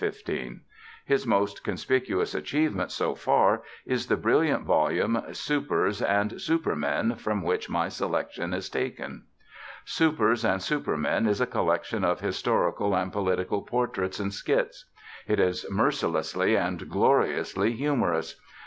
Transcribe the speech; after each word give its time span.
His 1.05 1.27
most 1.27 1.63
conspicuous 1.63 2.33
achievement 2.33 2.89
so 2.91 3.13
far 3.13 3.61
is 3.85 4.07
the 4.07 4.17
brilliant 4.17 4.63
volume 4.63 5.21
Supers 5.31 6.01
and 6.01 6.41
Supermen, 6.41 7.17
from 7.17 7.43
which 7.43 7.69
my 7.69 7.87
selection 7.87 8.51
is 8.51 8.67
taken. 8.67 9.25
Supers 9.85 10.43
and 10.43 10.59
Supermen 10.59 11.27
is 11.27 11.39
a 11.39 11.45
collection 11.45 12.03
of 12.03 12.19
historical 12.19 12.95
and 12.95 13.13
political 13.13 13.61
portraits 13.61 14.19
and 14.19 14.33
skits. 14.33 14.89
It 15.27 15.39
is 15.39 15.67
mercilessly 15.69 16.57
and 16.57 16.89
gloriously 16.89 17.73
humorous. 17.73 18.41